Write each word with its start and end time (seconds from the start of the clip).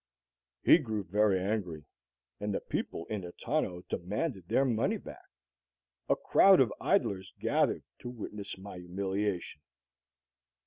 He 0.63 0.79
grew 0.79 1.03
very 1.03 1.39
angry, 1.39 1.85
and 2.39 2.55
the 2.55 2.59
people 2.59 3.05
in 3.05 3.21
the 3.21 3.33
tonneau 3.33 3.83
demanded 3.87 4.47
their 4.47 4.65
money 4.65 4.97
back. 4.97 5.27
A 6.09 6.15
crowd 6.15 6.59
of 6.59 6.73
idlers 6.81 7.35
gathered 7.39 7.83
to 7.99 8.09
witness 8.09 8.57
my 8.57 8.79
humiliation. 8.79 9.61